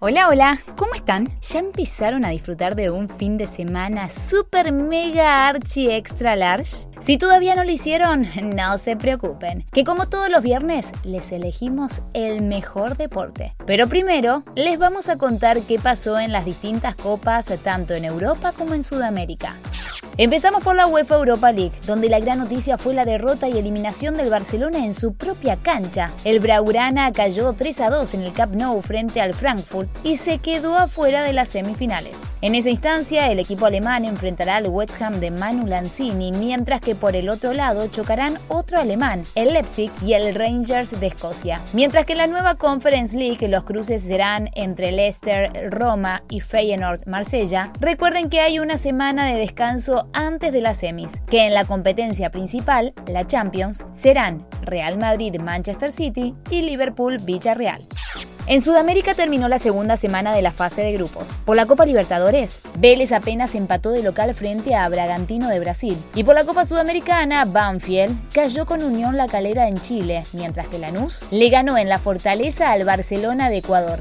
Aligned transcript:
Hola, 0.00 0.28
hola, 0.28 0.60
¿cómo 0.76 0.94
están? 0.94 1.28
¿Ya 1.42 1.58
empezaron 1.58 2.24
a 2.24 2.28
disfrutar 2.28 2.76
de 2.76 2.88
un 2.88 3.08
fin 3.08 3.36
de 3.36 3.48
semana 3.48 4.08
super 4.10 4.70
mega 4.70 5.48
archi 5.48 5.90
extra 5.90 6.36
large? 6.36 6.86
Si 7.00 7.18
todavía 7.18 7.56
no 7.56 7.64
lo 7.64 7.72
hicieron, 7.72 8.24
no 8.54 8.78
se 8.78 8.94
preocupen, 8.94 9.66
que 9.72 9.82
como 9.82 10.08
todos 10.08 10.30
los 10.30 10.40
viernes 10.40 10.92
les 11.02 11.32
elegimos 11.32 12.02
el 12.14 12.42
mejor 12.42 12.96
deporte. 12.96 13.56
Pero 13.66 13.88
primero 13.88 14.44
les 14.54 14.78
vamos 14.78 15.08
a 15.08 15.18
contar 15.18 15.62
qué 15.62 15.80
pasó 15.80 16.16
en 16.20 16.30
las 16.30 16.44
distintas 16.44 16.94
copas 16.94 17.52
tanto 17.64 17.94
en 17.94 18.04
Europa 18.04 18.52
como 18.56 18.74
en 18.74 18.84
Sudamérica. 18.84 19.56
Empezamos 20.20 20.64
por 20.64 20.74
la 20.74 20.88
UEFA 20.88 21.14
Europa 21.14 21.52
League, 21.52 21.70
donde 21.86 22.08
la 22.08 22.18
gran 22.18 22.40
noticia 22.40 22.76
fue 22.76 22.92
la 22.92 23.04
derrota 23.04 23.48
y 23.48 23.56
eliminación 23.56 24.16
del 24.16 24.30
Barcelona 24.30 24.84
en 24.84 24.92
su 24.92 25.14
propia 25.14 25.54
cancha. 25.54 26.10
El 26.24 26.40
Braurana 26.40 27.12
cayó 27.12 27.52
3 27.52 27.80
a 27.82 27.90
2 27.90 28.14
en 28.14 28.22
el 28.22 28.32
Camp 28.32 28.56
Nou 28.56 28.82
frente 28.82 29.20
al 29.20 29.32
Frankfurt 29.32 29.88
y 30.02 30.16
se 30.16 30.38
quedó 30.38 30.76
afuera 30.76 31.22
de 31.22 31.32
las 31.32 31.50
semifinales. 31.50 32.20
En 32.40 32.56
esa 32.56 32.68
instancia, 32.68 33.30
el 33.30 33.38
equipo 33.38 33.66
alemán 33.66 34.04
enfrentará 34.04 34.56
al 34.56 34.66
West 34.66 35.00
Ham 35.00 35.20
de 35.20 35.30
Manu 35.30 35.68
Lanzini, 35.68 36.32
mientras 36.32 36.80
que 36.80 36.96
por 36.96 37.14
el 37.14 37.28
otro 37.28 37.52
lado 37.52 37.86
chocarán 37.86 38.40
otro 38.48 38.80
alemán, 38.80 39.22
el 39.36 39.52
Leipzig 39.52 39.92
y 40.04 40.14
el 40.14 40.34
Rangers 40.34 40.98
de 40.98 41.06
Escocia. 41.06 41.60
Mientras 41.72 42.06
que 42.06 42.14
en 42.14 42.18
la 42.18 42.26
nueva 42.26 42.56
Conference 42.56 43.16
League 43.16 43.46
los 43.46 43.62
cruces 43.62 44.02
serán 44.02 44.50
entre 44.54 44.90
Leicester, 44.90 45.70
Roma 45.70 46.24
y 46.28 46.40
Feyenoord 46.40 47.06
Marsella. 47.06 47.72
Recuerden 47.78 48.30
que 48.30 48.40
hay 48.40 48.58
una 48.58 48.78
semana 48.78 49.24
de 49.24 49.34
descanso 49.34 50.07
antes 50.12 50.52
de 50.52 50.60
las 50.60 50.78
semis, 50.78 51.20
que 51.30 51.46
en 51.46 51.54
la 51.54 51.64
competencia 51.64 52.30
principal, 52.30 52.94
la 53.06 53.26
Champions, 53.26 53.84
serán 53.92 54.46
Real 54.62 54.98
Madrid-Manchester 54.98 55.92
City 55.92 56.34
y 56.50 56.62
Liverpool-Villarreal. 56.62 57.86
En 58.50 58.62
Sudamérica 58.62 59.12
terminó 59.12 59.46
la 59.46 59.58
segunda 59.58 59.98
semana 59.98 60.34
de 60.34 60.40
la 60.40 60.52
fase 60.52 60.80
de 60.80 60.94
grupos. 60.94 61.28
Por 61.44 61.54
la 61.54 61.66
Copa 61.66 61.84
Libertadores, 61.84 62.60
Vélez 62.78 63.12
apenas 63.12 63.54
empató 63.54 63.90
de 63.90 64.02
local 64.02 64.34
frente 64.34 64.74
a 64.74 64.88
Bragantino 64.88 65.50
de 65.50 65.60
Brasil. 65.60 65.98
Y 66.14 66.24
por 66.24 66.34
la 66.34 66.44
Copa 66.44 66.64
Sudamericana, 66.64 67.44
Banfield 67.44 68.16
cayó 68.32 68.64
con 68.64 68.82
Unión 68.82 69.18
La 69.18 69.26
Calera 69.26 69.68
en 69.68 69.78
Chile, 69.78 70.24
mientras 70.32 70.66
que 70.68 70.78
Lanús 70.78 71.24
le 71.30 71.50
ganó 71.50 71.76
en 71.76 71.90
la 71.90 71.98
Fortaleza 71.98 72.72
al 72.72 72.86
Barcelona 72.86 73.50
de 73.50 73.58
Ecuador. 73.58 74.00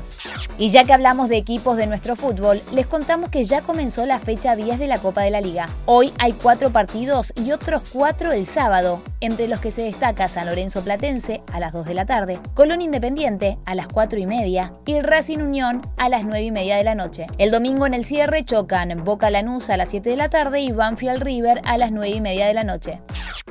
Y 0.58 0.70
ya 0.70 0.86
que 0.86 0.94
hablamos 0.94 1.28
de 1.28 1.36
equipos 1.36 1.76
de 1.76 1.86
nuestro 1.86 2.16
fútbol, 2.16 2.62
les 2.72 2.88
contamos 2.88 3.30
que 3.30 3.44
ya 3.44 3.62
comenzó 3.62 4.06
la 4.06 4.18
fecha 4.18 4.56
10 4.56 4.80
de 4.80 4.88
la 4.88 5.00
Copa 5.00 5.24
de 5.24 5.32
la 5.32 5.42
Liga. 5.42 5.68
Hoy 5.86 6.14
hay 6.20 6.32
cuatro 6.32 6.70
partidos 6.70 7.34
y 7.36 7.52
otros 7.52 7.82
cuatro 7.92 8.32
el 8.32 8.46
sábado, 8.46 9.02
entre 9.20 9.50
los 9.50 9.60
que 9.60 9.72
se 9.72 9.84
destaca 9.84 10.30
San 10.30 10.46
Lorenzo 10.46 10.84
Platense 10.84 11.42
a 11.52 11.60
las 11.60 11.74
2 11.74 11.86
de 11.86 11.94
la 11.94 12.06
tarde, 12.06 12.40
Colón 12.54 12.82
Independiente 12.82 13.58
a 13.66 13.76
las 13.76 13.88
4 13.88 14.18
y 14.20 14.26
media 14.26 14.37
y 14.46 15.02
Racing 15.02 15.40
Unión 15.40 15.82
a 15.98 16.10
las 16.10 16.24
9 16.24 16.44
y 16.44 16.52
media 16.52 16.78
de 16.78 16.84
la 16.84 16.96
noche. 16.96 17.26
El 17.38 17.50
domingo 17.50 17.86
en 17.86 17.94
el 17.94 18.06
cierre 18.06 18.46
chocan 18.46 19.04
Boca 19.04 19.32
Lanús 19.32 19.70
a 19.70 19.78
las 19.78 19.90
7 19.90 20.10
de 20.10 20.16
la 20.16 20.30
tarde 20.30 20.60
y 20.60 20.72
Banfield 20.72 21.24
River 21.24 21.62
a 21.66 21.78
las 21.78 21.92
9 21.92 22.10
y 22.10 22.22
media 22.22 22.48
de 22.48 22.54
la 22.54 22.64
noche. 22.64 23.00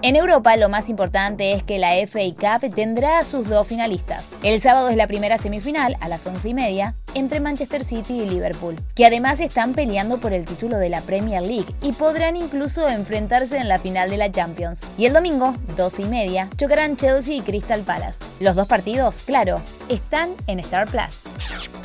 En 0.02 0.14
Europa 0.14 0.54
lo 0.56 0.68
más 0.68 0.90
importante 0.90 1.52
es 1.52 1.62
que 1.62 1.78
la 1.78 1.94
FA 2.06 2.20
Cup 2.38 2.74
tendrá 2.74 3.18
a 3.18 3.24
sus 3.24 3.48
dos 3.48 3.66
finalistas. 3.66 4.32
El 4.42 4.60
sábado 4.60 4.90
es 4.90 4.96
la 4.96 5.06
primera 5.06 5.38
semifinal 5.38 5.96
a 6.00 6.08
las 6.08 6.26
11 6.26 6.50
y 6.50 6.54
media 6.54 6.94
entre 7.14 7.40
Manchester 7.40 7.82
City 7.82 8.20
y 8.20 8.28
Liverpool, 8.28 8.76
que 8.94 9.06
además 9.06 9.40
están 9.40 9.72
peleando 9.72 10.18
por 10.18 10.34
el 10.34 10.44
título 10.44 10.76
de 10.76 10.90
la 10.90 11.00
Premier 11.00 11.42
League 11.42 11.74
y 11.80 11.92
podrán 11.92 12.36
incluso 12.36 12.86
enfrentarse 12.86 13.56
en 13.56 13.68
la 13.68 13.78
final 13.78 14.10
de 14.10 14.18
la 14.18 14.30
Champions. 14.30 14.82
Y 14.98 15.06
el 15.06 15.14
domingo, 15.14 15.54
12 15.78 16.02
y 16.02 16.06
media, 16.06 16.50
chocarán 16.58 16.96
Chelsea 16.96 17.36
y 17.36 17.40
Crystal 17.40 17.80
Palace. 17.80 18.22
Los 18.38 18.54
dos 18.54 18.68
partidos, 18.68 19.22
claro, 19.24 19.62
están 19.88 20.28
en 20.46 20.60
Star 20.60 20.88
Plus. 20.88 21.22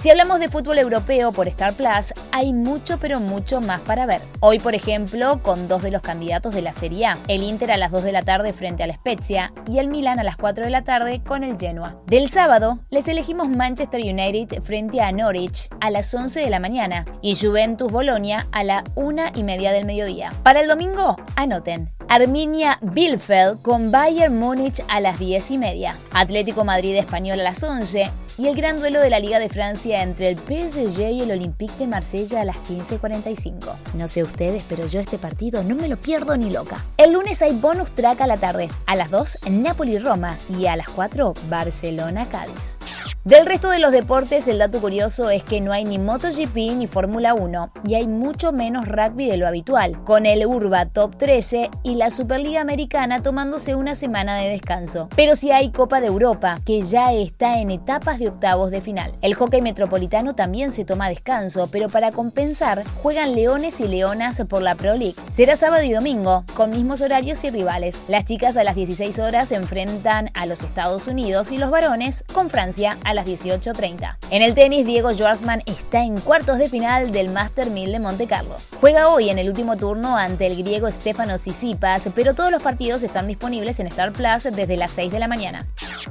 Si 0.01 0.09
hablamos 0.09 0.39
de 0.39 0.49
fútbol 0.49 0.79
europeo 0.79 1.31
por 1.31 1.47
Star 1.47 1.75
Plus, 1.75 2.11
hay 2.31 2.53
mucho 2.53 2.97
pero 2.97 3.19
mucho 3.19 3.61
más 3.61 3.81
para 3.81 4.07
ver. 4.07 4.23
Hoy, 4.39 4.57
por 4.57 4.73
ejemplo, 4.73 5.43
con 5.43 5.67
dos 5.67 5.83
de 5.83 5.91
los 5.91 6.01
candidatos 6.01 6.55
de 6.55 6.63
la 6.63 6.73
Serie 6.73 7.05
A, 7.05 7.19
el 7.27 7.43
Inter 7.43 7.71
a 7.71 7.77
las 7.77 7.91
2 7.91 8.05
de 8.05 8.11
la 8.11 8.23
tarde 8.23 8.51
frente 8.51 8.81
al 8.81 8.91
Spezia 8.91 9.53
y 9.67 9.77
el 9.77 9.89
Milan 9.89 10.17
a 10.17 10.23
las 10.23 10.37
4 10.37 10.63
de 10.63 10.71
la 10.71 10.83
tarde 10.83 11.21
con 11.23 11.43
el 11.43 11.55
Genoa. 11.59 12.01
Del 12.07 12.29
sábado, 12.29 12.79
les 12.89 13.07
elegimos 13.07 13.47
Manchester 13.47 14.01
United 14.01 14.63
frente 14.63 15.01
a 15.01 15.11
Norwich 15.11 15.69
a 15.79 15.91
las 15.91 16.11
11 16.11 16.39
de 16.39 16.49
la 16.49 16.59
mañana 16.59 17.05
y 17.21 17.35
Juventus 17.35 17.91
Bolonia 17.91 18.47
a 18.51 18.63
la 18.63 18.83
1 18.95 19.21
y 19.35 19.43
media 19.43 19.71
del 19.71 19.85
mediodía. 19.85 20.33
Para 20.41 20.61
el 20.61 20.67
domingo, 20.67 21.15
anoten. 21.35 21.91
Arminia 22.09 22.79
Bielefeld 22.81 23.61
con 23.61 23.91
Bayern 23.91 24.37
Múnich 24.37 24.83
a 24.89 24.99
las 24.99 25.19
10 25.19 25.51
y 25.51 25.57
media. 25.59 25.95
Atlético 26.11 26.65
Madrid 26.65 26.97
Español 26.97 27.39
a 27.39 27.43
las 27.43 27.63
11 27.63 28.09
y 28.41 28.47
el 28.47 28.55
gran 28.55 28.77
duelo 28.77 28.99
de 28.99 29.11
la 29.11 29.19
Liga 29.19 29.37
de 29.37 29.49
Francia 29.49 30.01
entre 30.01 30.29
el 30.29 30.35
PSG 30.35 31.11
y 31.11 31.21
el 31.21 31.29
Olympique 31.29 31.77
de 31.77 31.85
Marsella 31.85 32.41
a 32.41 32.45
las 32.45 32.55
15.45. 32.63 33.75
No 33.93 34.07
sé 34.07 34.23
ustedes, 34.23 34.63
pero 34.67 34.87
yo 34.87 34.99
este 34.99 35.19
partido 35.19 35.63
no 35.63 35.75
me 35.75 35.87
lo 35.87 35.95
pierdo 35.95 36.35
ni 36.37 36.49
loca. 36.49 36.83
El 36.97 37.13
lunes 37.13 37.43
hay 37.43 37.53
bonus 37.53 37.91
track 37.91 38.19
a 38.21 38.25
la 38.25 38.37
tarde, 38.37 38.67
a 38.87 38.95
las 38.95 39.11
2 39.11 39.37
Napoli-Roma 39.51 40.39
y 40.57 40.65
a 40.65 40.75
las 40.75 40.89
4 40.89 41.35
Barcelona-Cádiz. 41.51 42.79
Del 43.23 43.45
resto 43.45 43.69
de 43.69 43.77
los 43.77 43.91
deportes, 43.91 44.47
el 44.47 44.57
dato 44.57 44.81
curioso 44.81 45.29
es 45.29 45.43
que 45.43 45.61
no 45.61 45.71
hay 45.71 45.85
ni 45.85 45.99
MotoGP 45.99 46.55
ni 46.75 46.87
Fórmula 46.87 47.35
1 47.35 47.71
y 47.85 47.93
hay 47.93 48.07
mucho 48.07 48.51
menos 48.51 48.87
rugby 48.87 49.27
de 49.27 49.37
lo 49.37 49.47
habitual, 49.47 50.03
con 50.05 50.25
el 50.25 50.43
Urba 50.47 50.87
Top 50.87 51.15
13 51.17 51.69
y 51.83 51.93
la 51.93 52.09
Superliga 52.09 52.61
Americana 52.61 53.21
tomándose 53.21 53.75
una 53.75 53.93
semana 53.93 54.37
de 54.37 54.49
descanso. 54.49 55.07
Pero 55.15 55.35
sí 55.35 55.51
hay 55.51 55.69
Copa 55.69 56.01
de 56.01 56.07
Europa, 56.07 56.59
que 56.65 56.81
ya 56.81 57.13
está 57.13 57.59
en 57.59 57.69
etapas 57.69 58.17
de 58.17 58.29
octavos 58.29 58.71
de 58.71 58.81
final. 58.81 59.15
El 59.21 59.35
hockey 59.35 59.61
metropolitano 59.61 60.33
también 60.33 60.71
se 60.71 60.83
toma 60.83 61.07
descanso, 61.07 61.69
pero 61.71 61.89
para 61.89 62.11
compensar, 62.11 62.83
juegan 63.03 63.35
Leones 63.35 63.81
y 63.81 63.87
Leonas 63.87 64.41
por 64.49 64.63
la 64.63 64.73
Pro 64.73 64.95
League. 64.95 65.15
Será 65.29 65.55
sábado 65.55 65.83
y 65.83 65.91
domingo, 65.91 66.43
con 66.55 66.71
mismos 66.71 67.01
horarios 67.01 67.43
y 67.43 67.51
rivales. 67.51 68.01
Las 68.07 68.25
chicas 68.25 68.57
a 68.57 68.63
las 68.63 68.73
16 68.73 69.19
horas 69.19 69.49
se 69.49 69.55
enfrentan 69.57 70.31
a 70.33 70.47
los 70.47 70.63
Estados 70.63 71.05
Unidos 71.05 71.51
y 71.51 71.59
los 71.59 71.69
varones 71.69 72.23
con 72.33 72.49
Francia 72.49 72.97
a 73.03 73.10
las 73.13 73.25
18.30. 73.25 74.17
En 74.29 74.41
el 74.41 74.55
tenis, 74.55 74.85
Diego 74.85 75.13
Schwartzman 75.13 75.63
está 75.65 76.03
en 76.03 76.19
cuartos 76.19 76.57
de 76.57 76.69
final 76.69 77.11
del 77.11 77.29
Master 77.29 77.69
1000 77.69 77.91
de 77.91 77.99
Monte 77.99 78.27
Carlo. 78.27 78.55
Juega 78.79 79.09
hoy 79.09 79.29
en 79.29 79.39
el 79.39 79.49
último 79.49 79.77
turno 79.77 80.17
ante 80.17 80.47
el 80.47 80.57
griego 80.57 80.89
Stefano 80.89 81.37
Tsitsipas, 81.37 82.09
pero 82.15 82.33
todos 82.33 82.51
los 82.51 82.61
partidos 82.61 83.03
están 83.03 83.27
disponibles 83.27 83.79
en 83.79 83.87
Star 83.87 84.11
Plus 84.11 84.43
desde 84.43 84.77
las 84.77 84.91
6 84.91 85.11
de 85.11 85.19
la 85.19 85.27
mañana. 85.27 85.65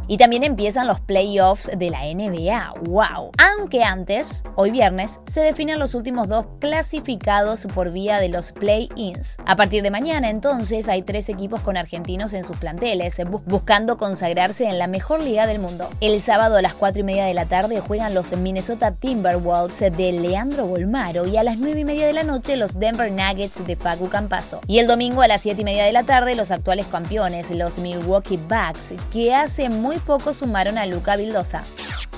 Y 0.09 0.17
también 0.17 0.45
empiezan 0.45 0.87
los 0.87 1.01
playoffs 1.01 1.71
de 1.77 1.91
la 1.91 2.05
NBA. 2.05 2.75
¡Wow! 2.83 3.31
Aunque 3.39 3.85
antes, 3.85 4.43
hoy 4.57 4.71
viernes, 4.71 5.21
se 5.27 5.41
definen 5.41 5.79
los 5.79 5.95
últimos 5.95 6.29
dos 6.29 6.47
clasificados 6.61 7.67
por 7.75 7.93
vía 7.93 8.21
de 8.21 8.29
los 8.29 8.53
play-ins. 8.53 9.37
A 9.47 9.57
partir 9.57 9.83
de 9.83 9.91
mañana, 9.91 10.31
entonces, 10.31 10.89
hay 10.89 11.03
tres 11.03 11.29
equipos 11.29 11.61
con 11.61 11.77
argentinos 11.77 12.33
en 12.35 12.45
sus 12.45 12.57
planteles, 12.57 13.21
buscando 13.47 13.97
consagrarse 13.97 14.67
en 14.67 14.79
la 14.79 14.87
mejor 14.87 15.23
liga 15.23 15.47
del 15.47 15.59
mundo. 15.59 15.89
El 16.01 16.21
sábado 16.21 16.57
a 16.57 16.63
las 16.63 16.75
4 16.75 17.01
y 17.01 17.05
media 17.05 17.25
de 17.25 17.35
la 17.35 17.47
tarde 17.47 17.81
juegan 17.81 18.15
los 18.15 18.33
Minnesota 18.37 18.93
Timberwolves 18.93 19.81
de 19.81 20.13
Leandro 20.13 20.67
Bolmaro 20.67 21.27
y 21.27 21.37
a 21.37 21.43
las 21.43 21.59
9 21.59 21.81
y 21.81 21.85
media 21.85 22.07
de 22.07 22.13
la 22.13 22.23
noche 22.23 22.57
los 22.57 22.79
Denver 22.79 23.11
Nuggets 23.11 23.65
de 23.67 23.77
Paco 23.77 24.09
Campaso. 24.09 24.61
Y 24.67 24.79
el 24.79 24.87
domingo 24.87 25.23
a 25.23 25.29
las 25.29 25.43
7 25.43 25.61
y 25.61 25.65
media 25.65 25.85
de 25.85 25.93
la 25.93 26.05
tarde 26.05 26.35
los 26.35 26.51
actuales 26.51 26.87
campeones, 26.87 27.51
los 27.51 27.79
Milwaukee 27.79 28.39
Bucks, 28.39 28.95
que 29.13 29.35
hace 29.35 29.69
muy 29.81 29.99
poco 29.99 30.33
sumaron 30.33 30.79
a 30.79 30.87
Luca 30.87 31.17
Vildosa. 31.17 31.63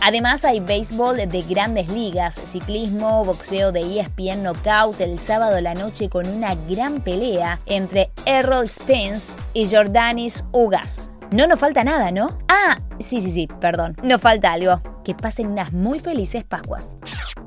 Además 0.01 0.45
hay 0.45 0.61
béisbol 0.61 1.29
de 1.29 1.43
grandes 1.43 1.89
ligas, 1.89 2.41
ciclismo, 2.45 3.25
boxeo 3.25 3.71
de 3.71 4.01
ESPN 4.01 4.43
Knockout 4.43 5.01
el 5.01 5.19
sábado 5.19 5.61
la 5.61 5.75
noche 5.75 6.09
con 6.09 6.27
una 6.27 6.55
gran 6.69 7.01
pelea 7.01 7.61
entre 7.67 8.11
Errol 8.27 8.69
Spence 8.69 9.39
y 9.55 9.71
Jordanis 9.71 10.45
Ugas. 10.53 11.13
No 11.31 11.47
nos 11.47 11.61
falta 11.61 11.85
nada, 11.85 12.11
¿no? 12.11 12.37
Ah, 12.49 12.79
sí, 12.99 13.21
sí, 13.21 13.31
sí, 13.31 13.49
perdón, 13.61 13.97
nos 14.03 14.21
falta 14.21 14.53
algo. 14.53 14.83
Que 15.05 15.15
pasen 15.15 15.49
unas 15.49 15.73
muy 15.73 15.99
felices 15.99 16.45
Pascuas. 16.45 16.97